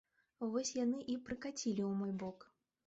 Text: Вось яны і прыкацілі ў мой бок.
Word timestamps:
Вось 0.55 0.71
яны 0.79 1.03
і 1.15 1.19
прыкацілі 1.29 1.81
ў 1.93 1.93
мой 2.03 2.13
бок. 2.27 2.53